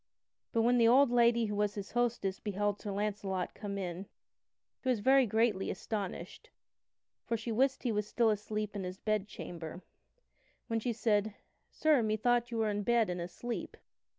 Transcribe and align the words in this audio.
But 0.51 0.63
when 0.63 0.79
the 0.79 0.87
old 0.87 1.11
lady 1.11 1.45
who 1.45 1.55
was 1.55 1.75
his 1.75 1.91
hostess 1.91 2.39
beheld 2.39 2.81
Sir 2.81 2.91
Launcelot 2.91 3.53
come 3.53 3.77
in, 3.77 4.07
she 4.81 4.89
was 4.89 4.99
very 4.99 5.27
greatly 5.27 5.69
astonished, 5.69 6.49
for 7.23 7.37
she 7.37 7.51
wist 7.51 7.83
he 7.83 7.91
was 7.91 8.07
still 8.07 8.31
asleep 8.31 8.75
in 8.75 8.83
his 8.83 8.97
bed 8.97 9.27
chamber. 9.27 9.83
Wherefore 10.67 10.81
she 10.81 10.93
said: 10.93 11.35
"Sir, 11.69 12.01
methought 12.01 12.49
you 12.49 12.57
were 12.57 12.71
in 12.71 12.81
bed 12.81 13.11
and 13.11 13.21
asleep." 13.21 13.77